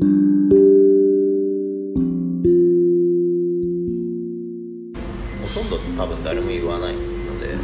[0.00, 0.06] ほ
[5.54, 7.00] とんど多分誰も言わないの
[7.40, 7.54] で。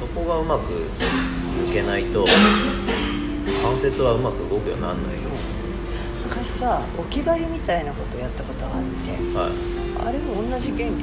[0.00, 0.72] そこがうまく
[1.68, 2.24] 抜けないと
[3.62, 5.30] 関節はうまく動くようにならないよ。
[6.24, 9.52] 昔さ置き針みたいなことやったことがあってはい。
[10.08, 10.98] あれも同じ原理だね。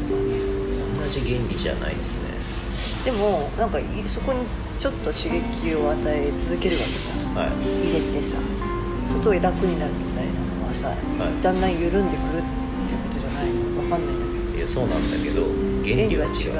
[1.02, 3.12] 同じ原理じゃないですね。
[3.12, 4.40] でもなんかいそこに
[4.84, 5.30] ちょっと刺
[5.64, 7.52] 激を与え続けるわけさはい。
[7.88, 8.36] 入れてさ。
[9.06, 10.98] すると楽になるみたいなのはさ、い。
[11.42, 12.42] だんだん緩んでくるっ
[12.92, 13.80] てことじゃないの？
[13.80, 15.48] わかんないんだけいやそうなんだけどど
[15.88, 16.60] 原理は違違う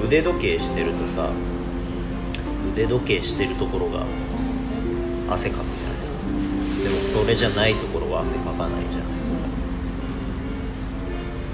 [0.00, 0.08] う。
[0.08, 1.28] 腕時計してるとさ
[2.72, 4.06] 腕時計してるところが
[5.28, 6.16] 汗かくじゃないですか。
[6.80, 9.23] でもそれじゃないところは汗かかないじゃない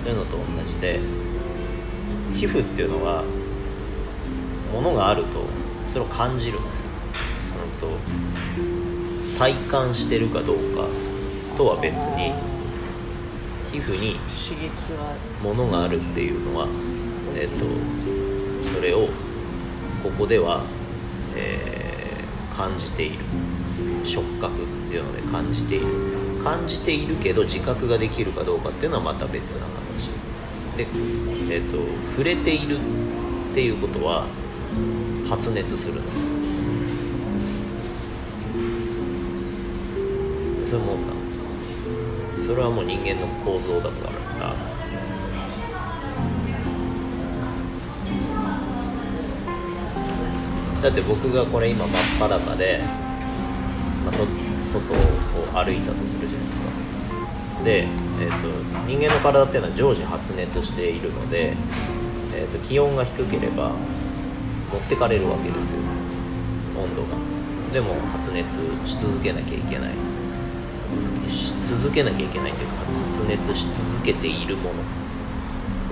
[0.03, 0.99] そういうのと同じで
[2.35, 3.25] 皮膚っていうのは
[4.73, 5.45] ものがあると
[5.93, 6.87] それを感じるんですよ。
[7.81, 7.99] そのと
[9.39, 10.87] 体感してるかどうか
[11.57, 12.33] とは別に
[13.73, 16.69] 皮膚に刺激はものがあるっていうのは、
[17.37, 17.65] えっと
[18.75, 19.09] それを
[20.03, 20.63] ここでは、
[21.37, 21.81] えー
[22.61, 23.25] 感じている。
[24.05, 25.87] 触覚っていうので感じている。
[26.45, 29.90] 感じているけど自覚ができるかどうかっていうのはまた別な話。
[30.77, 30.87] で、
[31.55, 31.79] えっと
[32.13, 32.81] 触れているっ
[33.55, 34.27] ていうことは
[35.29, 36.19] 発熱するんです
[40.71, 41.17] そういうもんなん
[42.37, 43.97] ですそれはもう人間の構造だか
[44.41, 44.55] ら。
[50.83, 51.97] だって僕がこれ今真っ
[52.29, 52.81] 裸で、
[54.03, 54.25] まあ、そ
[54.73, 54.97] 外を
[55.53, 56.59] 歩いたとするじゃないです
[57.59, 57.65] か。
[57.65, 57.87] で、
[58.21, 58.49] えー、と
[58.87, 61.55] 人間の体っていうのは常時発熱しているので、
[62.35, 63.71] えー、と気温が低ければ
[64.71, 65.81] 持ってかれるわけですよ。
[66.77, 67.09] 温度が。
[67.73, 68.47] でも発熱
[68.87, 69.91] し続けなきゃいけない。
[71.31, 72.75] し続けなきゃいけないというか
[73.17, 74.75] 発熱し続けているもの。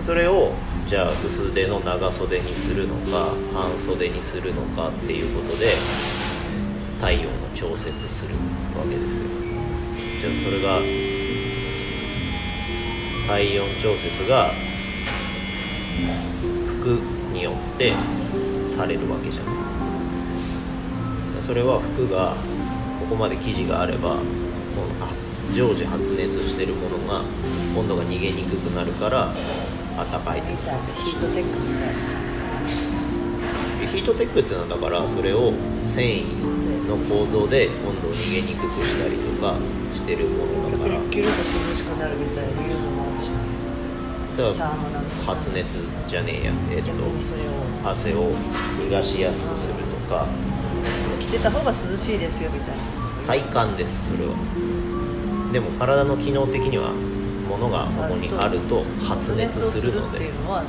[0.02, 0.52] それを
[0.86, 5.72] じゃあ薄手の長袖にするのか半袖にするのかっていうことで
[7.00, 8.34] 体温を調節する
[8.76, 9.24] わけですよ。
[10.20, 11.17] じゃあそれが
[13.28, 14.50] 体温調節が
[16.80, 16.98] 服
[17.32, 17.92] によって
[18.68, 19.46] されるわけじゃん。
[21.46, 22.34] それは服が
[23.00, 24.20] ここまで生地があればもう
[25.00, 25.08] あ
[25.54, 27.22] 常時発熱してるものが
[27.76, 29.28] 温度が逃げにくくなるから
[29.96, 35.52] 暖かいってことみたいなヒートテックみたいな感じヒートテックっていうのはだからそれを
[35.88, 36.24] 繊維
[36.88, 39.56] の構造で温度を逃げにくくしたりとか
[39.94, 40.98] してるものだから。
[41.00, 42.97] に着ると涼しくなるみたいな
[45.26, 45.66] 発熱
[46.06, 46.52] じゃねえや。
[46.70, 46.92] えっと
[47.88, 48.32] 汗を
[48.80, 49.74] 逃がしやすくする
[50.08, 50.26] とか。
[51.20, 52.82] 着てた方が涼しいですよみたいな
[53.26, 54.34] 体感ですそれは。
[55.52, 56.92] でも体の機能的には
[57.48, 60.28] ものがそこにあると発熱するの発熱をするっていで。
[60.28, 60.62] うのは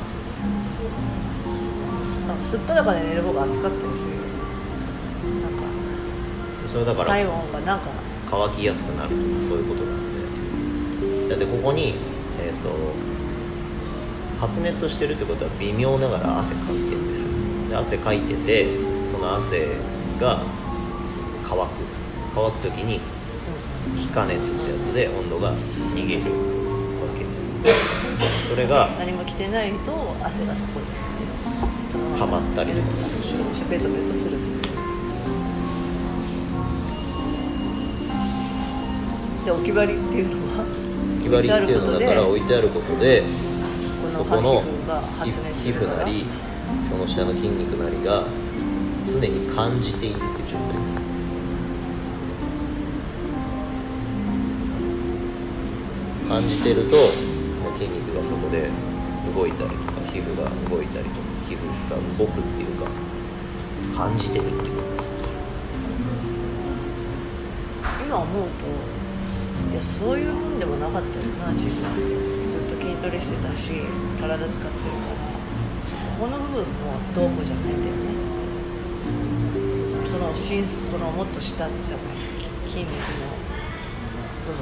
[2.44, 4.24] すっぱだかで寝る方が暑かったりするよね。
[5.44, 5.64] なんか。
[6.68, 7.86] それだから体温がなんか。
[8.32, 9.10] 乾きやすくなる。
[9.10, 11.30] とかそういうことなんで。
[11.30, 11.96] だってここに、
[12.42, 12.70] えー、と
[14.40, 17.28] 発熱してるってことは微妙ながら汗かいてるんですよ。
[17.70, 18.68] で汗かいてて
[19.12, 19.68] その汗
[20.20, 20.40] が
[21.44, 21.70] 乾く。
[22.34, 23.02] 乾く時に
[23.98, 26.22] 気化熱ってやつで温度が逃げる。
[26.22, 26.28] わ
[27.18, 27.44] けですよ。
[28.50, 30.86] それが何も着てないと汗がそこに
[32.18, 33.44] 溜まったりとかする。
[33.70, 34.38] ベトベトする。
[39.44, 40.66] で置き針っていうのは
[41.24, 43.24] 決まりっていうのはだから置いてあることで
[44.20, 44.62] そこの
[45.24, 46.26] 皮膚なり
[46.90, 48.26] その下の筋肉なりが
[49.08, 50.76] 常に感じていく状態。
[56.28, 56.98] 感じてると
[57.78, 58.70] 筋肉がそこで
[59.34, 62.92] 動いたりとか皮膚が動いたりとか皮膚が動くっていうか
[63.98, 64.76] 感じてるっていう。
[67.82, 68.99] か今思うと
[69.72, 72.30] いやそういうもんでもなかったよな自分って。
[72.50, 73.74] ずっと筋トレしてたし
[74.20, 75.20] 体使ってるから。
[76.18, 76.66] ここの部分も
[77.14, 78.00] どうこうじゃないんだよね
[80.04, 82.16] その真そのもっと下じゃない
[82.68, 82.96] 筋肉の
[84.48, 84.54] 部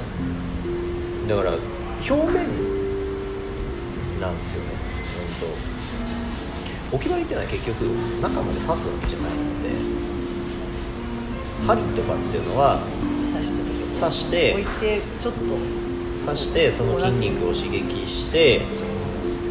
[1.25, 1.27] 分。
[1.29, 2.45] だから表面
[4.19, 4.69] なんですよね。
[5.39, 5.47] 本
[6.91, 7.81] 当置き針っていうのは結局
[8.21, 9.96] 中まで刺すわけじゃないので。
[11.65, 12.79] 針とかっていうのは
[13.23, 15.87] 刺して刺して置いてちょっと。
[16.27, 18.59] 刺してその筋肉を刺激して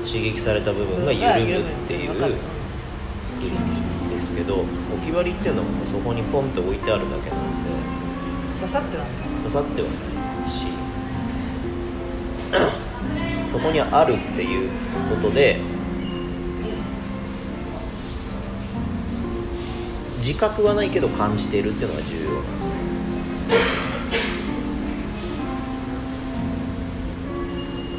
[0.04, 2.10] 刺激された部分が緩むっていう
[3.24, 3.50] 作り
[4.10, 4.66] ですけど置
[5.06, 7.70] き割りっていうのもそこにポンって置いてあるだけなので。
[8.54, 9.12] 刺さってはない。
[9.42, 9.94] 刺さってはな
[10.46, 10.66] いし。
[13.50, 14.70] そこにあるっていう
[15.08, 15.58] ことで
[20.26, 22.42] 自覚はないけど感じているっていうのが重要なの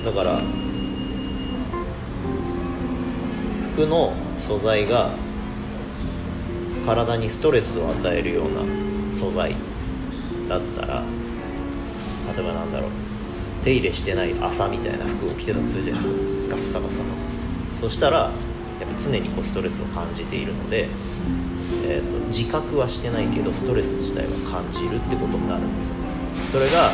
[0.04, 0.12] だ。
[0.12, 0.42] から
[3.76, 5.12] 服の素材が
[6.86, 8.62] 体にストレスを与えるような
[9.18, 9.56] 素材
[10.50, 11.04] だったら
[12.36, 12.92] 例えばなんだろう
[13.64, 16.16] 手入れしてない朝みたいな服を着てたとするじゃないです
[16.50, 16.50] か。
[16.50, 17.06] ガッサガサの。
[17.80, 18.32] そしたらやっ
[18.96, 20.90] ぱ常にこうストレスを感じているので、
[21.90, 25.96] えーと自覚はしてないけどストレス自体は感じるってことになるんですよ
[26.52, 26.92] それが、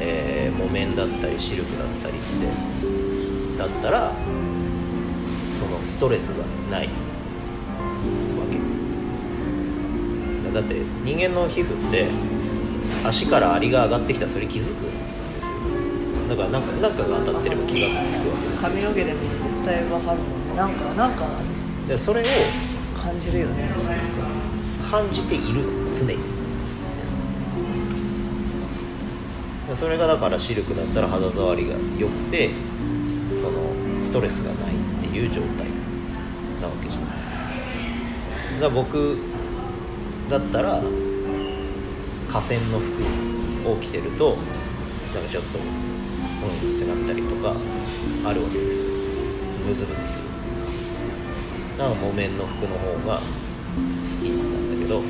[0.00, 4.12] えー木綿だったりシルクだったりってだったら
[5.52, 6.92] そのストレスがないわ
[8.50, 8.58] け。
[10.52, 10.74] だって
[11.04, 12.06] 人間の皮膚って
[13.04, 15.54] 足からアリが上がってきたらそれ気づくんですよ。
[16.28, 20.54] だからなんかなんかが当たってれば気がつくわけです髪の毛でも絶対わかるもんね。
[20.56, 21.26] なんかなんか
[21.88, 22.24] でそれを
[23.02, 23.72] 感じるよね。
[23.74, 26.18] すごく感じている常に。
[29.74, 32.50] それがだからシルクだったら肌触りが良くて
[33.40, 33.72] その
[34.04, 35.66] ストレスがないっていう状態
[36.60, 37.06] なわけじゃな
[38.58, 39.16] いだ僕
[40.28, 40.82] だったら
[42.30, 44.36] 河川の服を着てると
[45.14, 47.54] なんかちょっとうんってなったりとか
[48.28, 48.84] あるわけですよ。
[49.66, 50.31] ムズムズする。
[51.78, 53.22] だから木綿の服の方が好
[54.20, 55.02] きなんだけど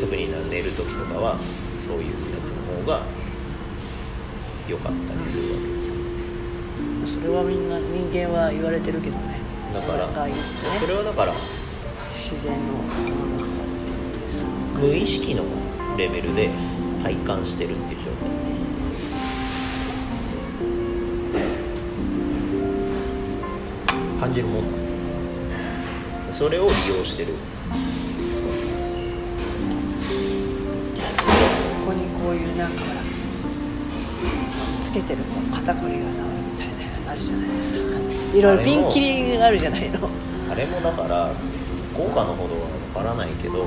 [0.00, 1.38] 特に寝る時とかは
[1.78, 2.12] そういうや
[2.44, 3.02] つの方が
[4.68, 5.66] 良かったりするわけ
[7.06, 7.20] ですよ。
[7.22, 9.40] それはみんな人間は言われてるけどね。
[9.72, 11.32] だからそれはだから
[12.12, 13.50] 自然のものだか
[14.80, 15.44] ら無意識の
[15.96, 16.50] レベルで
[17.02, 18.30] 体感してるっていう状態。
[24.20, 24.81] 感じるもん
[26.32, 27.34] それを利用してる。
[30.94, 31.28] じゃあさこ
[31.86, 32.82] こにこういうなんか
[34.80, 36.12] つけてるこう肩こりが治る
[36.50, 36.72] みたいな
[37.04, 37.48] のあるじゃない。
[38.38, 40.08] いろいろピンキリがあるじゃないの。
[40.50, 41.30] あれもだから
[41.94, 43.66] 効果のほどは分からないけど。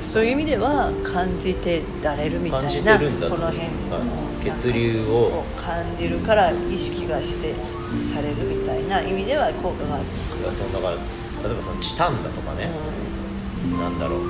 [0.00, 3.58] そういう意味では感じてられるみたいなこの辺
[3.90, 3.98] は
[4.44, 4.50] い。
[4.62, 5.44] 血流を。
[5.56, 7.54] 感じるから意識がして
[8.02, 10.96] されるみたいな意味では効果がある、いやそのだから
[11.44, 12.70] 例えばそのチタンだとかね、
[13.78, 14.20] なんだろう。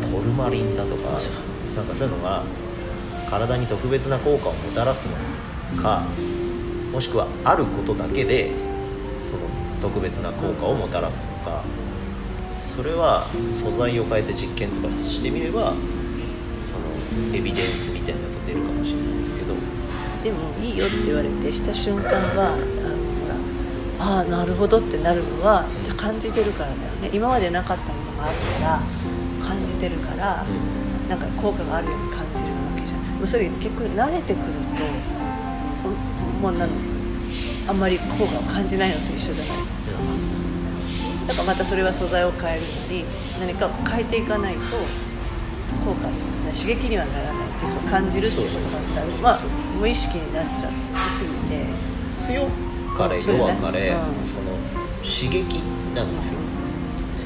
[0.00, 1.10] トルマリンだとか
[1.76, 2.42] なんかそういうのが
[3.28, 5.08] 体に特別な効果をもたらす
[5.76, 6.02] のか
[6.92, 8.50] もしくはあることだけで
[9.30, 9.42] その
[9.82, 11.62] 特別な効果をもたらすのか。
[12.76, 13.26] それは
[13.62, 19.54] 素材を変えて実験とかしてみればそのエビデンスみたいなやつが出るかもしれないですけど。
[20.24, 22.56] でもいいよって言われてした瞬間は
[24.02, 25.64] あああなるほどってなるのは
[25.96, 27.10] 感じてるからだよね。
[27.12, 28.80] 今までなかったものがあるから
[29.46, 30.44] 感じてるから
[31.08, 33.10] なんか効果があるように感じるわけじゃない。
[33.16, 34.44] もうそれ結局慣れてくる
[34.74, 34.82] と
[36.40, 36.70] もうなん
[37.68, 39.56] あんまり効果を感じないのと一緒じゃない？
[41.28, 43.04] だからまたそれは素材を変えるなり
[43.38, 44.60] 何かを変えていかないと
[45.84, 46.08] 効果
[46.50, 49.40] 刺激にはならないってそう感じるっていうことなんだろうまあ
[49.78, 50.72] 無意識になっちゃい
[51.10, 51.66] すぎて。
[52.26, 52.48] 強
[53.08, 53.48] かれそうだね。
[53.60, 53.96] 弱かれ、うん。
[54.28, 54.50] その
[55.02, 55.58] 刺激
[55.94, 56.38] なんですよ。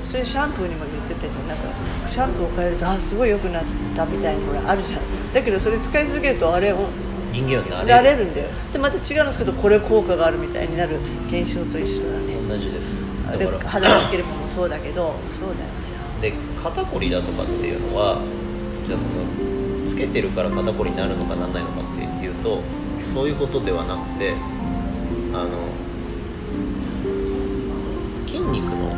[0.05, 1.49] それシャンプーにも言ってたじゃん。
[1.49, 1.65] なんか
[2.07, 3.65] シャンプーを変えるとあすごい良くなっ
[3.97, 5.01] たみたいなほらあるじゃん。
[5.33, 6.89] だけどそれ使い続けるとあれを
[7.33, 8.27] 人間はなれる。
[8.27, 12.35] んだよでまた違うんですけどこれ効果があるみたいになる現象と一緒だね。
[12.49, 12.95] 同じです
[13.29, 15.15] あれだから肌につけるものもそうだけど。
[15.31, 15.85] そうだよね。
[16.21, 18.21] で肩こりだとかっていうのは
[18.87, 22.63] じゃあそのつけてるから肩こりになるのかなんないのかっていうと
[23.13, 24.33] そういうことではなくて
[25.35, 25.51] あの
[28.27, 28.93] 筋肉の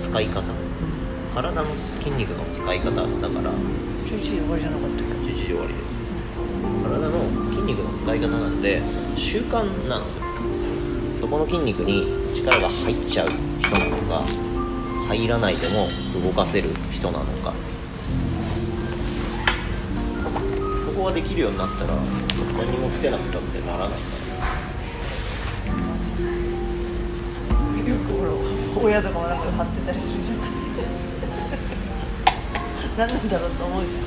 [0.00, 0.42] 使い方？
[1.34, 3.06] 体の筋肉の使い方だか
[3.42, 3.52] ら。
[4.02, 5.92] 11時終わりじゃなかったっけ？11時終わりです。
[6.82, 7.12] 体の
[7.50, 8.82] 筋肉の使い方なんで
[9.16, 10.22] 習慣なんですよ。
[11.20, 12.06] そこの筋肉に
[12.36, 14.24] 力が入っちゃう人なのか
[15.08, 15.88] 入らないでも
[16.22, 17.52] 動かせる人なのか。
[20.84, 24.21] そこができるようになったら何もつけなくたってならないかよ
[28.82, 30.48] 親とかもなんか貼ってたりするじゃない
[32.98, 34.02] 何なんだろうと思うじゃん。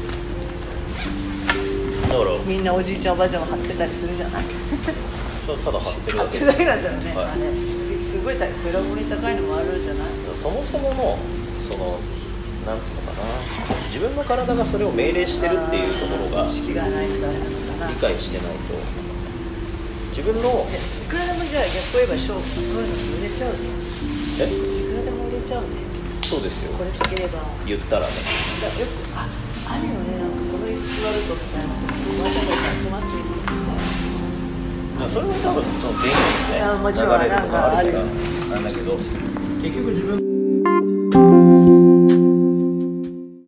[2.24, 2.40] らら。
[2.46, 4.44] みんなおじいちゃんおばあちゃんも貼ってたりするじゃない。
[4.46, 6.28] ただ貼ってるだけ。
[6.28, 7.26] 貼ってるだけだよね、はい。
[7.26, 7.50] あれ。
[8.04, 10.08] すごい高いベラボに高いのもあるじゃない？
[10.38, 11.18] そもそもの
[11.72, 12.00] その
[12.68, 13.26] なんつうのかな。
[13.90, 18.76] 自分の体がそれを命令してるっていうところが意識がないとダメな理解してないと。
[20.16, 20.44] 自分のい
[21.10, 23.60] くらでもじゃあ逆を言えば勝負そういうの売れちゃうね
[24.40, 24.44] え？
[24.44, 24.50] い
[24.92, 25.68] くらでも売れちゃうね。
[26.22, 26.74] そうですよ。
[26.78, 27.40] これつければ。
[27.66, 28.12] 言ったらね。
[28.62, 29.28] だよくあ
[29.68, 30.20] あるよね。
[30.20, 31.72] なんかこの椅子座るとみたいな。
[31.72, 32.52] とこわざわざ
[32.82, 33.32] 集まっていく
[35.00, 38.04] まあそれは多分その電気いやもちろんでね流れるとかあるから。
[38.56, 40.35] なんだけど結局自分